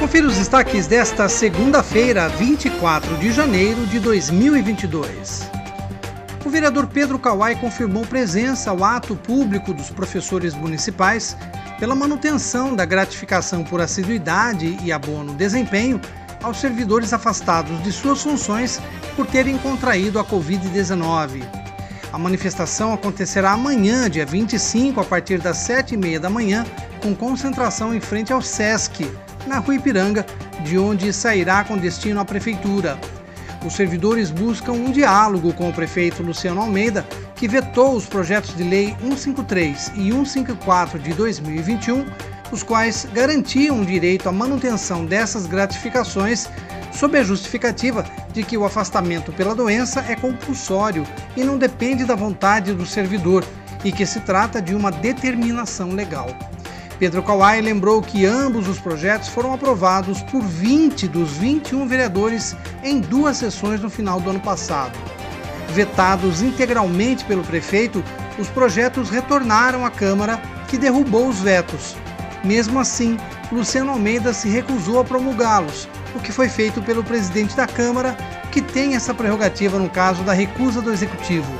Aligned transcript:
Confira 0.00 0.26
os 0.26 0.38
destaques 0.38 0.86
desta 0.86 1.28
segunda-feira, 1.28 2.26
24 2.30 3.18
de 3.18 3.30
janeiro 3.30 3.86
de 3.86 3.98
2022. 4.00 5.42
O 6.42 6.48
vereador 6.48 6.86
Pedro 6.86 7.18
Kawai 7.18 7.54
confirmou 7.54 8.06
presença 8.06 8.70
ao 8.70 8.82
ato 8.82 9.14
público 9.14 9.74
dos 9.74 9.90
professores 9.90 10.54
municipais 10.54 11.36
pela 11.78 11.94
manutenção 11.94 12.74
da 12.74 12.86
gratificação 12.86 13.62
por 13.62 13.78
assiduidade 13.82 14.78
e 14.82 14.90
abono 14.90 15.34
desempenho 15.34 16.00
aos 16.42 16.58
servidores 16.58 17.12
afastados 17.12 17.82
de 17.82 17.92
suas 17.92 18.22
funções 18.22 18.80
por 19.14 19.26
terem 19.26 19.58
contraído 19.58 20.18
a 20.18 20.24
Covid-19. 20.24 21.44
A 22.10 22.18
manifestação 22.18 22.94
acontecerá 22.94 23.50
amanhã, 23.50 24.08
dia 24.08 24.24
25, 24.24 24.98
a 24.98 25.04
partir 25.04 25.38
das 25.38 25.58
7h30 25.58 26.18
da 26.18 26.30
manhã, 26.30 26.64
com 27.02 27.14
concentração 27.14 27.94
em 27.94 28.00
frente 28.00 28.32
ao 28.32 28.40
SESC, 28.40 29.06
na 29.46 29.58
Rua 29.58 29.76
Ipiranga, 29.76 30.24
de 30.64 30.78
onde 30.78 31.12
sairá 31.12 31.64
com 31.64 31.76
destino 31.76 32.20
à 32.20 32.24
Prefeitura. 32.24 32.98
Os 33.64 33.74
servidores 33.74 34.30
buscam 34.30 34.72
um 34.72 34.90
diálogo 34.90 35.52
com 35.52 35.68
o 35.68 35.72
prefeito 35.72 36.22
Luciano 36.22 36.60
Almeida, 36.60 37.06
que 37.36 37.46
vetou 37.46 37.94
os 37.94 38.06
projetos 38.06 38.56
de 38.56 38.62
lei 38.62 38.96
153 39.02 39.92
e 39.96 40.10
154 40.10 40.98
de 40.98 41.12
2021, 41.12 42.06
os 42.50 42.62
quais 42.62 43.06
garantiam 43.12 43.80
o 43.80 43.84
direito 43.84 44.28
à 44.28 44.32
manutenção 44.32 45.04
dessas 45.04 45.46
gratificações, 45.46 46.48
sob 46.92 47.18
a 47.18 47.22
justificativa 47.22 48.04
de 48.32 48.42
que 48.42 48.56
o 48.56 48.64
afastamento 48.64 49.32
pela 49.32 49.54
doença 49.54 50.04
é 50.08 50.16
compulsório 50.16 51.06
e 51.36 51.44
não 51.44 51.58
depende 51.58 52.04
da 52.04 52.14
vontade 52.14 52.72
do 52.72 52.86
servidor 52.86 53.44
e 53.84 53.92
que 53.92 54.06
se 54.06 54.20
trata 54.20 54.60
de 54.60 54.74
uma 54.74 54.90
determinação 54.90 55.90
legal. 55.90 56.28
Pedro 57.00 57.22
Kawai 57.22 57.62
lembrou 57.62 58.02
que 58.02 58.26
ambos 58.26 58.68
os 58.68 58.78
projetos 58.78 59.26
foram 59.28 59.54
aprovados 59.54 60.20
por 60.24 60.42
20 60.42 61.08
dos 61.08 61.30
21 61.30 61.88
vereadores 61.88 62.54
em 62.84 63.00
duas 63.00 63.38
sessões 63.38 63.80
no 63.80 63.88
final 63.88 64.20
do 64.20 64.28
ano 64.28 64.40
passado. 64.40 64.92
Vetados 65.70 66.42
integralmente 66.42 67.24
pelo 67.24 67.42
prefeito, 67.42 68.04
os 68.38 68.48
projetos 68.48 69.08
retornaram 69.08 69.86
à 69.86 69.90
Câmara, 69.90 70.42
que 70.68 70.76
derrubou 70.76 71.26
os 71.26 71.40
vetos. 71.40 71.96
Mesmo 72.44 72.78
assim, 72.78 73.16
Luciano 73.50 73.92
Almeida 73.92 74.34
se 74.34 74.50
recusou 74.50 75.00
a 75.00 75.04
promulgá-los, 75.04 75.88
o 76.14 76.20
que 76.20 76.30
foi 76.30 76.50
feito 76.50 76.82
pelo 76.82 77.02
presidente 77.02 77.56
da 77.56 77.66
Câmara, 77.66 78.14
que 78.52 78.60
tem 78.60 78.94
essa 78.94 79.14
prerrogativa 79.14 79.78
no 79.78 79.88
caso 79.88 80.22
da 80.22 80.34
recusa 80.34 80.82
do 80.82 80.92
Executivo. 80.92 81.50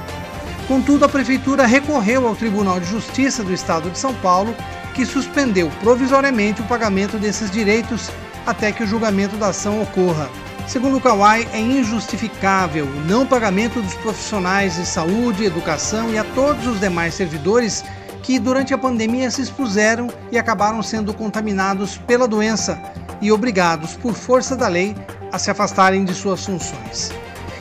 Contudo, 0.69 1.07
a 1.07 1.09
Prefeitura 1.09 1.65
recorreu 1.65 2.29
ao 2.29 2.37
Tribunal 2.37 2.79
de 2.79 2.91
Justiça 2.91 3.43
do 3.43 3.55
Estado 3.55 3.89
de 3.91 3.99
São 3.99 4.15
Paulo 4.17 4.55
que 4.95 5.07
suspendeu 5.07 5.71
provisoriamente 5.81 6.61
o 6.61 6.65
pagamento 6.65 7.19
desses 7.19 7.51
direitos 7.51 8.11
até 8.47 8.73
que 8.73 8.83
o 8.83 8.87
julgamento 8.87 9.37
da 9.37 9.49
ação 9.49 9.83
ocorra. 9.83 10.29
Segundo 10.67 11.01
Kawai, 11.01 11.49
é 11.53 11.61
injustificável 11.61 12.85
o 12.85 13.01
não 13.07 13.27
pagamento 13.27 13.83
dos 13.83 13.95
profissionais 13.95 14.77
de 14.77 14.87
saúde, 14.87 15.45
educação 15.45 16.13
e 16.13 16.19
a 16.19 16.25
todos 16.25 16.67
os 16.67 16.79
demais 16.79 17.15
servidores 17.15 17.85
que 18.23 18.39
durante 18.39 18.73
a 18.73 18.79
pandemia 18.79 19.31
se 19.31 19.43
expuseram 19.43 20.09
e 20.31 20.39
acabaram 20.39 20.83
sendo 20.83 21.13
contaminados 21.13 21.99
pela 21.99 22.29
doença 22.29 22.81
e 23.21 23.33
obrigados, 23.33 23.97
por 23.97 24.15
força 24.15 24.57
da 24.57 24.69
lei, 24.69 24.95
a 25.33 25.39
se 25.39 25.51
afastarem 25.51 26.05
de 26.05 26.15
suas 26.15 26.45
funções. 26.45 27.11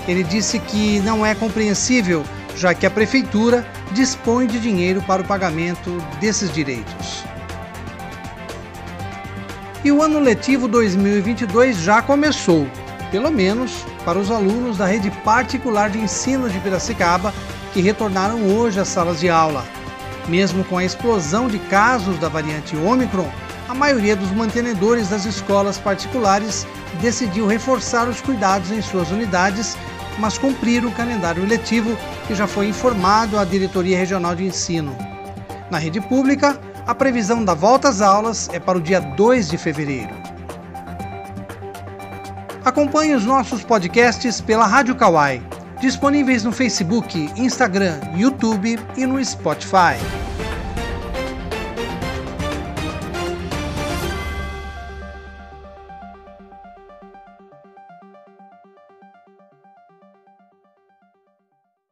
Ele 0.08 0.24
disse 0.24 0.60
que 0.60 1.00
não 1.00 1.26
é 1.26 1.36
compreensível, 1.36 2.24
já 2.60 2.74
que 2.74 2.86
a 2.86 2.92
prefeitura 2.92 3.66
dispõe 3.94 4.46
de 4.46 4.60
dinheiro 4.60 5.02
para 5.02 5.22
o 5.22 5.26
pagamento 5.26 5.98
desses 6.20 6.52
direitos. 6.52 7.24
E 9.82 9.90
o 9.94 10.04
ano 10.04 10.20
letivo 10.20 10.68
2022 10.68 11.78
já 11.78 12.02
começou, 12.02 12.68
pelo 13.12 13.32
menos 13.32 13.86
para 14.04 14.20
os 14.20 14.30
alunos 14.30 14.78
da 14.78 14.86
rede 14.86 15.10
particular 15.24 15.90
de 15.90 16.00
ensino 16.00 16.50
de 16.50 16.60
Piracicaba 16.60 17.34
que 17.72 17.80
retornaram 17.80 18.44
hoje 18.58 18.78
às 18.78 18.90
salas 18.90 19.22
de 19.22 19.30
aula. 19.30 19.64
Mesmo 20.28 20.66
com 20.66 20.78
a 20.78 20.84
explosão 20.84 21.48
de 21.48 21.60
casos 21.60 22.20
da 22.20 22.28
variante 22.28 22.76
Omicron, 22.76 23.30
a 23.70 23.74
maioria 23.74 24.18
dos 24.18 24.32
mantenedores 24.32 25.08
das 25.08 25.26
escolas 25.26 25.78
particulares 25.78 26.68
decidiu 27.00 27.48
reforçar 27.48 28.10
os 28.10 28.20
cuidados 28.20 28.70
em 28.70 28.82
suas 28.82 29.12
unidades 29.12 29.78
mas 30.20 30.38
cumprir 30.38 30.86
o 30.86 30.92
calendário 30.92 31.46
letivo 31.46 31.98
que 32.28 32.36
já 32.36 32.46
foi 32.46 32.68
informado 32.68 33.40
à 33.40 33.46
Diretoria 33.46 33.98
Regional 33.98 34.36
de 34.36 34.46
Ensino. 34.46 34.96
Na 35.72 35.78
rede 35.78 36.02
pública, 36.02 36.60
a 36.86 36.94
previsão 36.94 37.44
da 37.44 37.54
volta 37.54 37.90
às 37.90 38.02
aulas 38.02 38.50
é 38.52 38.60
para 38.60 38.78
o 38.78 38.82
dia 38.82 39.00
2 39.00 39.50
de 39.50 39.58
fevereiro. 39.58 40.14
Acompanhe 42.66 43.16
os 43.16 43.26
nossos 43.26 43.64
podcasts 43.64 44.42
pela 44.42 44.68
Rádio 44.68 44.96
Kawai, 44.96 45.42
disponíveis 45.80 46.44
no 46.44 46.52
Facebook, 46.52 47.32
Instagram, 47.36 48.00
YouTube 48.16 48.78
e 48.98 49.06
no 49.06 49.24
Spotify. 49.24 49.98